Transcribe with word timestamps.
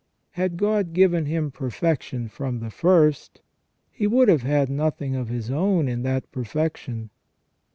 Had 0.31 0.57
God 0.57 0.93
given 0.93 1.27
him 1.27 1.51
perfection 1.51 2.27
from 2.27 2.59
the 2.59 2.71
first, 2.71 3.39
he 3.91 4.07
would 4.07 4.29
have 4.29 4.41
had 4.41 4.67
nothing 4.67 5.15
of 5.15 5.27
his 5.29 5.51
own 5.51 5.87
in 5.87 6.01
that 6.01 6.31
perfection. 6.31 7.11